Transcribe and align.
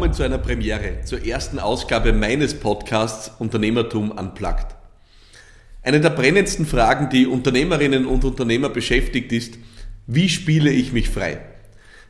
willkommen 0.00 0.16
zu 0.16 0.22
einer 0.22 0.38
Premiere, 0.38 1.04
zur 1.04 1.26
ersten 1.26 1.58
Ausgabe 1.58 2.14
meines 2.14 2.54
Podcasts 2.54 3.32
Unternehmertum 3.38 4.10
Unplugged. 4.10 4.68
Eine 5.82 6.00
der 6.00 6.08
brennendsten 6.08 6.64
Fragen, 6.64 7.10
die 7.10 7.26
Unternehmerinnen 7.26 8.06
und 8.06 8.24
Unternehmer 8.24 8.70
beschäftigt, 8.70 9.30
ist, 9.30 9.58
wie 10.06 10.30
spiele 10.30 10.70
ich 10.70 10.94
mich 10.94 11.10
frei? 11.10 11.40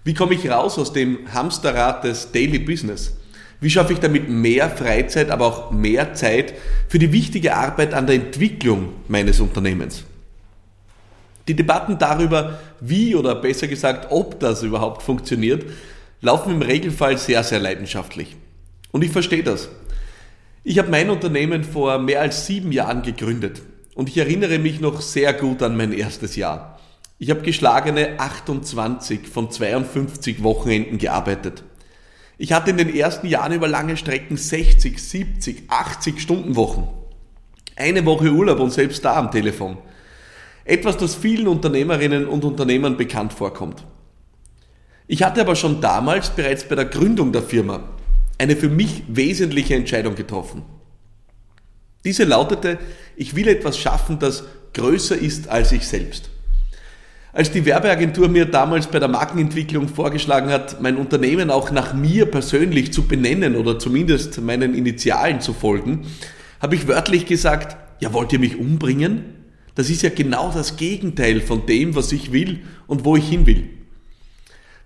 Wie 0.05 0.15
komme 0.15 0.35
ich 0.35 0.49
raus 0.49 0.79
aus 0.79 0.93
dem 0.93 1.19
Hamsterrad 1.35 2.05
des 2.05 2.31
Daily 2.31 2.61
Business? 2.61 3.17
Wie 3.61 3.71
schaffe 3.71 3.95
ich 3.95 3.99
damit 3.99 4.29
mehr 4.29 4.71
Freizeit, 4.71 5.29
aber 5.29 5.47
auch 5.47 5.71
mehr 5.73 6.15
Zeit 6.15 6.55
für 6.87 7.01
die 7.01 7.11
wichtige 7.11 7.57
Arbeit 7.57 7.93
an 7.93 8.07
der 8.07 8.15
Entwicklung 8.15 8.93
meines 9.09 9.41
Unternehmens? 9.41 10.05
Die 11.49 11.55
Debatten 11.55 11.99
darüber, 11.99 12.61
wie 12.79 13.17
oder 13.17 13.35
besser 13.35 13.67
gesagt, 13.67 14.13
ob 14.13 14.39
das 14.39 14.63
überhaupt 14.63 15.03
funktioniert, 15.03 15.65
laufen 16.21 16.53
im 16.53 16.63
Regelfall 16.63 17.19
sehr, 17.19 17.43
sehr 17.45 17.61
leidenschaftlich. 17.61 18.37
Und 18.93 19.03
ich 19.03 19.11
verstehe 19.11 19.43
das. 19.43 19.69
Ich 20.63 20.79
habe 20.79 20.91
mein 20.91 21.11
Unternehmen 21.11 21.65
vor 21.65 21.99
mehr 21.99 22.21
als 22.21 22.47
sieben 22.47 22.73
Jahren 22.73 23.03
gegründet 23.03 23.63
und 23.95 24.09
ich 24.09 24.19
erinnere 24.19 24.59
mich 24.59 24.81
noch 24.81 25.01
sehr 25.01 25.33
gut 25.33 25.63
an 25.63 25.77
mein 25.77 25.93
erstes 25.93 26.37
Jahr. 26.37 26.79
Ich 27.19 27.31
habe 27.31 27.43
geschlagene 27.43 28.19
28 28.19 29.29
von 29.29 29.51
52 29.51 30.43
Wochenenden 30.43 30.99
gearbeitet. 30.99 31.65
Ich 32.39 32.53
hatte 32.53 32.71
in 32.71 32.79
den 32.79 32.95
ersten 32.95 33.27
Jahren 33.27 33.53
über 33.53 33.69
lange 33.69 33.97
Strecken 33.97 34.37
60, 34.37 34.99
70, 35.03 35.65
80 35.69 36.21
Stunden 36.21 36.57
Wochen. 36.57 36.89
Eine 37.77 38.05
Woche 38.07 38.31
Urlaub 38.31 38.61
und 38.61 38.73
selbst 38.73 39.05
da 39.05 39.17
am 39.17 39.31
Telefon. 39.31 39.77
Etwas, 40.65 40.97
das 40.97 41.15
vielen 41.15 41.49
Unternehmerinnen 41.49 42.27
und 42.27 42.45
Unternehmern 42.45 42.97
bekannt 42.97 43.33
vorkommt. 43.33 43.85
Ich 45.13 45.25
hatte 45.25 45.41
aber 45.41 45.57
schon 45.57 45.81
damals 45.81 46.31
bereits 46.31 46.63
bei 46.63 46.77
der 46.77 46.85
Gründung 46.85 47.33
der 47.33 47.43
Firma 47.43 47.83
eine 48.39 48.55
für 48.55 48.69
mich 48.69 49.03
wesentliche 49.09 49.75
Entscheidung 49.75 50.15
getroffen. 50.15 50.63
Diese 52.05 52.23
lautete, 52.23 52.79
ich 53.17 53.35
will 53.35 53.49
etwas 53.49 53.77
schaffen, 53.77 54.21
das 54.21 54.45
größer 54.73 55.19
ist 55.19 55.49
als 55.49 55.73
ich 55.73 55.89
selbst. 55.89 56.31
Als 57.33 57.51
die 57.51 57.65
Werbeagentur 57.65 58.29
mir 58.29 58.45
damals 58.45 58.87
bei 58.87 59.01
der 59.01 59.09
Markenentwicklung 59.09 59.89
vorgeschlagen 59.89 60.51
hat, 60.51 60.81
mein 60.81 60.97
Unternehmen 60.97 61.51
auch 61.51 61.73
nach 61.73 61.93
mir 61.93 62.27
persönlich 62.27 62.93
zu 62.93 63.09
benennen 63.09 63.57
oder 63.57 63.81
zumindest 63.81 64.41
meinen 64.41 64.77
Initialen 64.77 65.41
zu 65.41 65.55
folgen, 65.55 66.07
habe 66.61 66.77
ich 66.77 66.87
wörtlich 66.87 67.27
gesagt, 67.27 67.77
ja 67.99 68.13
wollt 68.13 68.33
ihr 68.33 68.39
mich 68.39 68.57
umbringen? 68.57 69.25
Das 69.75 69.91
ist 69.91 70.03
ja 70.03 70.11
genau 70.11 70.53
das 70.55 70.77
Gegenteil 70.77 71.41
von 71.41 71.67
dem, 71.67 71.97
was 71.97 72.13
ich 72.13 72.31
will 72.31 72.61
und 72.87 73.05
wo 73.05 73.17
ich 73.17 73.29
hin 73.29 73.47
will. 73.47 73.80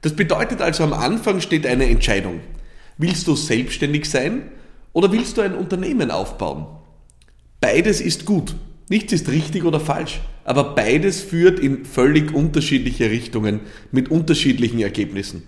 Das 0.04 0.12
bedeutet 0.12 0.60
also, 0.60 0.84
am 0.84 0.92
Anfang 0.92 1.40
steht 1.40 1.66
eine 1.66 1.88
Entscheidung. 1.88 2.40
Willst 2.98 3.26
du 3.26 3.34
selbstständig 3.36 4.04
sein 4.04 4.50
oder 4.92 5.10
willst 5.10 5.38
du 5.38 5.40
ein 5.40 5.54
Unternehmen 5.54 6.10
aufbauen? 6.10 6.66
Beides 7.58 8.02
ist 8.02 8.26
gut. 8.26 8.54
Nichts 8.90 9.14
ist 9.14 9.30
richtig 9.30 9.64
oder 9.64 9.80
falsch. 9.80 10.20
Aber 10.44 10.74
beides 10.74 11.22
führt 11.22 11.58
in 11.58 11.86
völlig 11.86 12.34
unterschiedliche 12.34 13.10
Richtungen 13.10 13.60
mit 13.92 14.10
unterschiedlichen 14.10 14.78
Ergebnissen. 14.80 15.44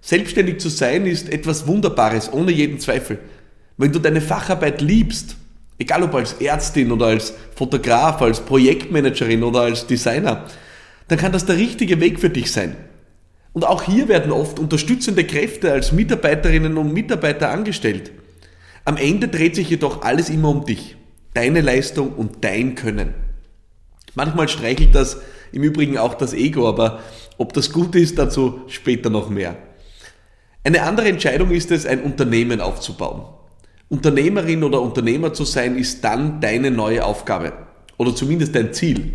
Selbstständig 0.00 0.60
zu 0.60 0.68
sein 0.68 1.04
ist 1.04 1.28
etwas 1.28 1.66
Wunderbares, 1.66 2.32
ohne 2.32 2.52
jeden 2.52 2.78
Zweifel. 2.78 3.18
Wenn 3.76 3.90
du 3.90 3.98
deine 3.98 4.20
Facharbeit 4.20 4.82
liebst, 4.82 5.34
egal 5.78 6.04
ob 6.04 6.14
als 6.14 6.34
Ärztin 6.34 6.92
oder 6.92 7.06
als 7.06 7.34
Fotograf, 7.56 8.22
als 8.22 8.38
Projektmanagerin 8.38 9.42
oder 9.42 9.62
als 9.62 9.84
Designer, 9.88 10.46
dann 11.08 11.18
kann 11.18 11.32
das 11.32 11.44
der 11.44 11.56
richtige 11.56 11.98
Weg 11.98 12.20
für 12.20 12.30
dich 12.30 12.52
sein. 12.52 12.76
Und 13.56 13.64
auch 13.64 13.84
hier 13.84 14.08
werden 14.08 14.32
oft 14.32 14.58
unterstützende 14.58 15.24
Kräfte 15.24 15.72
als 15.72 15.90
Mitarbeiterinnen 15.90 16.76
und 16.76 16.92
Mitarbeiter 16.92 17.48
angestellt. 17.48 18.12
Am 18.84 18.98
Ende 18.98 19.28
dreht 19.28 19.56
sich 19.56 19.70
jedoch 19.70 20.02
alles 20.02 20.28
immer 20.28 20.50
um 20.50 20.66
dich, 20.66 20.94
deine 21.32 21.62
Leistung 21.62 22.12
und 22.12 22.44
dein 22.44 22.74
Können. 22.74 23.14
Manchmal 24.14 24.50
streichelt 24.50 24.94
das 24.94 25.22
im 25.52 25.62
Übrigen 25.62 25.96
auch 25.96 26.12
das 26.12 26.34
Ego, 26.34 26.68
aber 26.68 27.00
ob 27.38 27.54
das 27.54 27.72
gut 27.72 27.94
ist, 27.94 28.18
dazu 28.18 28.60
später 28.66 29.08
noch 29.08 29.30
mehr. 29.30 29.56
Eine 30.62 30.82
andere 30.82 31.08
Entscheidung 31.08 31.50
ist 31.50 31.70
es, 31.70 31.86
ein 31.86 32.02
Unternehmen 32.02 32.60
aufzubauen. 32.60 33.22
Unternehmerin 33.88 34.64
oder 34.64 34.82
Unternehmer 34.82 35.32
zu 35.32 35.46
sein, 35.46 35.78
ist 35.78 36.04
dann 36.04 36.42
deine 36.42 36.70
neue 36.70 37.06
Aufgabe 37.06 37.54
oder 37.96 38.14
zumindest 38.14 38.54
dein 38.54 38.74
Ziel. 38.74 39.14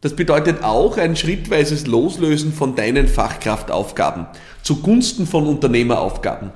Das 0.00 0.16
bedeutet 0.16 0.62
auch 0.64 0.96
ein 0.96 1.14
schrittweises 1.14 1.86
Loslösen 1.86 2.52
von 2.52 2.74
deinen 2.74 3.06
Fachkraftaufgaben 3.06 4.26
zugunsten 4.62 5.26
von 5.26 5.46
Unternehmeraufgaben. 5.46 6.52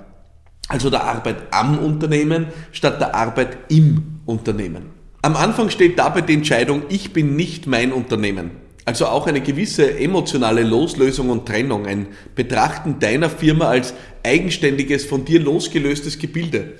Also 0.68 0.88
der 0.88 1.04
Arbeit 1.04 1.36
am 1.50 1.78
Unternehmen 1.78 2.46
statt 2.72 3.00
der 3.00 3.14
Arbeit 3.14 3.56
im 3.68 4.20
Unternehmen. 4.24 4.86
Am 5.20 5.36
Anfang 5.36 5.70
steht 5.70 5.98
dabei 5.98 6.22
die 6.22 6.34
Entscheidung, 6.34 6.82
ich 6.88 7.12
bin 7.12 7.36
nicht 7.36 7.66
mein 7.66 7.92
Unternehmen. 7.92 8.50
Also 8.86 9.06
auch 9.06 9.26
eine 9.26 9.40
gewisse 9.40 9.98
emotionale 9.98 10.62
Loslösung 10.62 11.30
und 11.30 11.46
Trennung, 11.46 11.86
ein 11.86 12.08
Betrachten 12.34 12.98
deiner 12.98 13.30
Firma 13.30 13.68
als 13.68 13.94
eigenständiges, 14.22 15.06
von 15.06 15.24
dir 15.24 15.40
losgelöstes 15.40 16.18
Gebilde. 16.18 16.74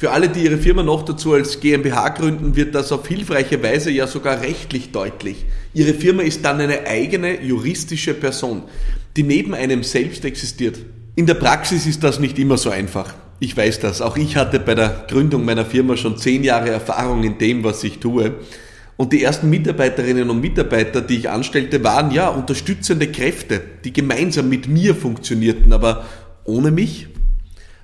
Für 0.00 0.12
alle, 0.12 0.28
die 0.28 0.44
ihre 0.44 0.58
Firma 0.58 0.84
noch 0.84 1.04
dazu 1.04 1.32
als 1.32 1.58
GmbH 1.58 2.10
gründen, 2.10 2.54
wird 2.54 2.72
das 2.76 2.92
auf 2.92 3.08
hilfreiche 3.08 3.60
Weise 3.64 3.90
ja 3.90 4.06
sogar 4.06 4.42
rechtlich 4.42 4.92
deutlich. 4.92 5.44
Ihre 5.74 5.92
Firma 5.92 6.22
ist 6.22 6.44
dann 6.44 6.60
eine 6.60 6.86
eigene 6.86 7.42
juristische 7.42 8.14
Person, 8.14 8.62
die 9.16 9.24
neben 9.24 9.54
einem 9.54 9.82
selbst 9.82 10.24
existiert. 10.24 10.78
In 11.16 11.26
der 11.26 11.34
Praxis 11.34 11.84
ist 11.84 12.04
das 12.04 12.20
nicht 12.20 12.38
immer 12.38 12.58
so 12.58 12.70
einfach. 12.70 13.12
Ich 13.40 13.56
weiß 13.56 13.80
das. 13.80 14.00
Auch 14.00 14.16
ich 14.16 14.36
hatte 14.36 14.60
bei 14.60 14.76
der 14.76 15.04
Gründung 15.08 15.44
meiner 15.44 15.66
Firma 15.66 15.96
schon 15.96 16.16
zehn 16.16 16.44
Jahre 16.44 16.70
Erfahrung 16.70 17.24
in 17.24 17.38
dem, 17.38 17.64
was 17.64 17.82
ich 17.82 17.98
tue. 17.98 18.36
Und 18.96 19.12
die 19.12 19.24
ersten 19.24 19.50
Mitarbeiterinnen 19.50 20.30
und 20.30 20.40
Mitarbeiter, 20.40 21.00
die 21.00 21.16
ich 21.16 21.28
anstellte, 21.28 21.82
waren 21.82 22.12
ja 22.12 22.28
unterstützende 22.28 23.08
Kräfte, 23.08 23.60
die 23.82 23.92
gemeinsam 23.92 24.48
mit 24.48 24.68
mir 24.68 24.94
funktionierten, 24.94 25.72
aber 25.72 26.04
ohne 26.44 26.70
mich 26.70 27.07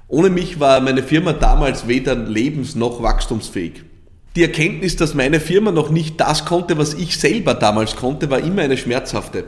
ohne 0.08 0.30
mich 0.30 0.60
war 0.60 0.80
meine 0.80 1.02
Firma 1.02 1.32
damals 1.32 1.88
weder 1.88 2.14
lebens- 2.14 2.74
noch 2.74 3.02
wachstumsfähig. 3.02 3.84
Die 4.36 4.42
Erkenntnis, 4.42 4.96
dass 4.96 5.14
meine 5.14 5.40
Firma 5.40 5.70
noch 5.70 5.90
nicht 5.90 6.20
das 6.20 6.44
konnte, 6.44 6.76
was 6.76 6.94
ich 6.94 7.16
selber 7.18 7.54
damals 7.54 7.96
konnte, 7.96 8.30
war 8.30 8.40
immer 8.40 8.62
eine 8.62 8.76
schmerzhafte. 8.76 9.44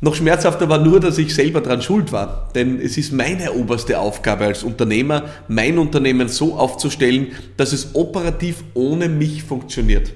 Noch 0.00 0.16
schmerzhafter 0.16 0.68
war 0.68 0.78
nur, 0.78 0.98
dass 0.98 1.16
ich 1.18 1.32
selber 1.32 1.60
dran 1.60 1.80
schuld 1.80 2.10
war. 2.10 2.50
Denn 2.56 2.80
es 2.80 2.98
ist 2.98 3.12
meine 3.12 3.52
oberste 3.52 4.00
Aufgabe 4.00 4.46
als 4.46 4.64
Unternehmer, 4.64 5.26
mein 5.46 5.78
Unternehmen 5.78 6.26
so 6.26 6.56
aufzustellen, 6.56 7.28
dass 7.56 7.72
es 7.72 7.94
operativ 7.94 8.64
ohne 8.74 9.08
mich 9.08 9.44
funktioniert. 9.44 10.12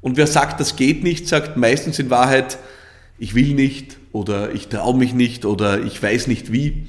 Und 0.00 0.16
wer 0.16 0.26
sagt, 0.26 0.60
das 0.60 0.76
geht 0.76 1.04
nicht, 1.04 1.28
sagt 1.28 1.58
meistens 1.58 1.98
in 1.98 2.08
Wahrheit, 2.08 2.56
ich 3.18 3.34
will 3.34 3.52
nicht 3.52 3.98
oder 4.12 4.54
ich 4.54 4.68
traue 4.68 4.96
mich 4.96 5.12
nicht 5.12 5.44
oder 5.44 5.80
ich 5.84 6.02
weiß 6.02 6.26
nicht 6.26 6.50
wie. 6.50 6.86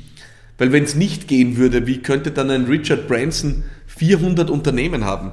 Weil 0.58 0.72
wenn 0.72 0.84
es 0.84 0.96
nicht 0.96 1.28
gehen 1.28 1.58
würde, 1.58 1.86
wie 1.86 2.00
könnte 2.00 2.32
dann 2.32 2.50
ein 2.50 2.66
Richard 2.66 3.08
Branson 3.08 3.64
400 3.88 4.50
Unternehmen 4.50 5.06
haben? 5.06 5.32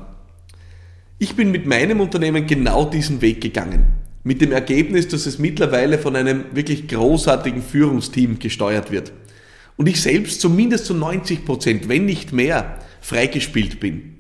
Ich 1.19 1.37
bin 1.37 1.51
mit 1.51 1.67
meinem 1.67 2.01
Unternehmen 2.01 2.47
genau 2.47 2.85
diesen 2.85 3.23
Weg 3.23 3.41
gegangen. 3.41 3.87
Mit 4.25 4.41
dem 4.41 4.53
Ergebnis, 4.53 5.09
dass 5.09 5.27
es 5.27 5.39
mittlerweile 5.39 5.99
von 5.99 6.17
einem 6.17 6.45
wirklich 6.53 6.89
großartigen 6.89 7.63
Führungsteam 7.63 8.39
gesteuert 8.39 8.91
wird. 8.91 9.13
Und 9.77 9.89
ich 9.89 10.01
selbst 10.03 10.41
zumindest 10.41 10.87
zu 10.87 10.95
90 10.95 11.45
Prozent, 11.45 11.89
wenn 11.89 12.05
nicht 12.05 12.33
mehr, 12.33 12.79
freigespielt 13.01 13.81
bin. 13.81 14.15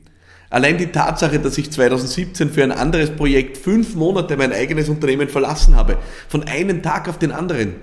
Allein 0.50 0.78
die 0.78 0.86
Tatsache, 0.86 1.40
dass 1.40 1.58
ich 1.58 1.70
2017 1.72 2.50
für 2.50 2.62
ein 2.62 2.70
anderes 2.70 3.10
Projekt 3.10 3.56
fünf 3.56 3.94
Monate 3.94 4.36
mein 4.36 4.52
eigenes 4.52 4.88
Unternehmen 4.88 5.28
verlassen 5.28 5.74
habe, 5.74 5.98
von 6.28 6.44
einem 6.44 6.82
Tag 6.82 7.08
auf 7.08 7.18
den 7.18 7.32
anderen, 7.32 7.74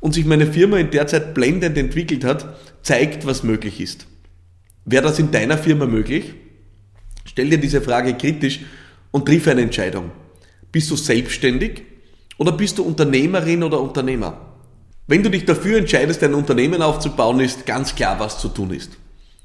und 0.00 0.14
sich 0.14 0.24
meine 0.24 0.46
Firma 0.46 0.78
in 0.78 0.90
der 0.90 1.06
Zeit 1.06 1.34
blendend 1.34 1.76
entwickelt 1.76 2.24
hat, 2.24 2.56
zeigt, 2.82 3.26
was 3.26 3.42
möglich 3.42 3.80
ist. 3.80 4.06
Wäre 4.84 5.04
das 5.04 5.18
in 5.18 5.30
deiner 5.30 5.58
Firma 5.58 5.86
möglich? 5.86 6.34
Stell 7.24 7.50
dir 7.50 7.58
diese 7.58 7.82
Frage 7.82 8.14
kritisch 8.14 8.60
und 9.10 9.26
triff 9.26 9.46
eine 9.46 9.62
Entscheidung. 9.62 10.10
Bist 10.72 10.90
du 10.90 10.96
selbstständig 10.96 11.82
oder 12.38 12.52
bist 12.52 12.78
du 12.78 12.82
Unternehmerin 12.82 13.62
oder 13.62 13.80
Unternehmer? 13.80 14.50
Wenn 15.06 15.22
du 15.22 15.30
dich 15.30 15.44
dafür 15.44 15.78
entscheidest, 15.78 16.22
ein 16.22 16.34
Unternehmen 16.34 16.82
aufzubauen, 16.82 17.40
ist 17.40 17.66
ganz 17.66 17.94
klar, 17.94 18.20
was 18.20 18.40
zu 18.40 18.48
tun 18.48 18.70
ist. 18.70 18.92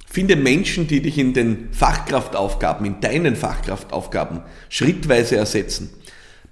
Finde 0.05 0.35
Menschen, 0.35 0.87
die 0.87 1.01
dich 1.01 1.17
in 1.17 1.33
den 1.33 1.73
Fachkraftaufgaben, 1.73 2.85
in 2.85 3.01
deinen 3.01 3.35
Fachkraftaufgaben 3.35 4.41
schrittweise 4.69 5.35
ersetzen. 5.35 5.89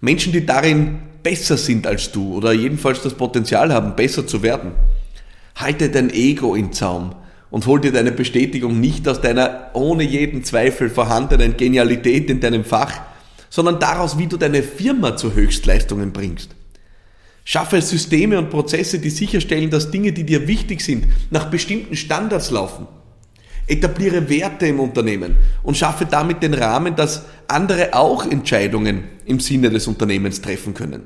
Menschen, 0.03 0.33
die 0.33 0.45
darin 0.45 0.99
besser 1.23 1.55
sind 1.55 1.87
als 1.87 2.11
du 2.11 2.35
oder 2.35 2.51
jedenfalls 2.51 3.01
das 3.01 3.13
Potenzial 3.13 3.73
haben, 3.73 3.95
besser 3.95 4.27
zu 4.27 4.43
werden. 4.43 4.73
Halte 5.55 5.89
dein 5.89 6.09
Ego 6.09 6.55
in 6.55 6.73
Zaum 6.73 7.15
und 7.49 7.65
hol 7.67 7.79
dir 7.79 7.93
deine 7.93 8.11
Bestätigung 8.11 8.81
nicht 8.81 9.07
aus 9.07 9.21
deiner 9.21 9.69
ohne 9.71 10.03
jeden 10.03 10.43
Zweifel 10.43 10.89
vorhandenen 10.89 11.55
Genialität 11.55 12.29
in 12.29 12.41
deinem 12.41 12.65
Fach, 12.65 12.99
sondern 13.49 13.79
daraus, 13.79 14.17
wie 14.17 14.27
du 14.27 14.35
deine 14.35 14.61
Firma 14.61 15.15
zu 15.15 15.35
Höchstleistungen 15.35 16.11
bringst. 16.11 16.49
Schaffe 17.45 17.81
Systeme 17.81 18.37
und 18.37 18.49
Prozesse, 18.49 18.99
die 18.99 19.09
sicherstellen, 19.09 19.69
dass 19.69 19.89
Dinge, 19.89 20.11
die 20.11 20.25
dir 20.25 20.49
wichtig 20.49 20.81
sind, 20.81 21.05
nach 21.31 21.45
bestimmten 21.45 21.95
Standards 21.95 22.51
laufen. 22.51 22.87
Etabliere 23.67 24.27
Werte 24.27 24.67
im 24.67 24.81
Unternehmen 24.81 25.37
und 25.63 25.77
schaffe 25.77 26.05
damit 26.05 26.43
den 26.43 26.53
Rahmen, 26.53 26.97
dass 26.97 27.23
andere 27.53 27.93
auch 27.93 28.25
Entscheidungen 28.25 29.03
im 29.25 29.39
Sinne 29.39 29.69
des 29.69 29.87
Unternehmens 29.87 30.41
treffen 30.41 30.73
können. 30.73 31.03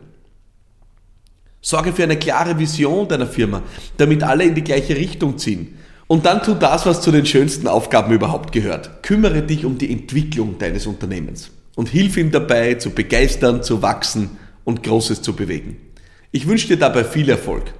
Sorge 1.61 1.91
für 1.91 2.03
eine 2.03 2.17
klare 2.17 2.57
Vision 2.57 3.07
deiner 3.07 3.27
Firma, 3.27 3.61
damit 3.97 4.23
alle 4.23 4.45
in 4.45 4.55
die 4.55 4.63
gleiche 4.63 4.95
Richtung 4.95 5.37
ziehen. 5.37 5.77
Und 6.07 6.25
dann 6.25 6.41
tu 6.41 6.53
das, 6.53 6.85
was 6.85 7.01
zu 7.01 7.11
den 7.11 7.25
schönsten 7.25 7.67
Aufgaben 7.67 8.13
überhaupt 8.13 8.53
gehört. 8.53 9.03
Kümmere 9.03 9.41
dich 9.41 9.65
um 9.65 9.77
die 9.77 9.91
Entwicklung 9.91 10.57
deines 10.57 10.87
Unternehmens 10.87 11.51
und 11.75 11.89
hilf 11.89 12.15
ihm 12.15 12.31
dabei, 12.31 12.75
zu 12.75 12.91
begeistern, 12.91 13.61
zu 13.61 13.81
wachsen 13.81 14.37
und 14.63 14.83
Großes 14.83 15.21
zu 15.21 15.35
bewegen. 15.35 15.77
Ich 16.31 16.47
wünsche 16.47 16.67
dir 16.67 16.77
dabei 16.77 17.03
viel 17.03 17.29
Erfolg. 17.29 17.73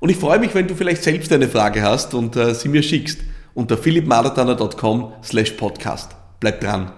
Und 0.00 0.10
ich 0.10 0.16
freue 0.16 0.38
mich, 0.38 0.54
wenn 0.54 0.68
du 0.68 0.74
vielleicht 0.74 1.02
selbst 1.02 1.32
eine 1.32 1.48
Frage 1.48 1.82
hast 1.82 2.12
und 2.12 2.36
äh, 2.36 2.54
sie 2.54 2.68
mir 2.68 2.82
schickst 2.82 3.20
unter 3.54 3.78
philippmarathoner.com 3.78 5.12
slash 5.22 5.52
podcast. 5.52 6.16
Bleib 6.40 6.60
dran. 6.60 6.92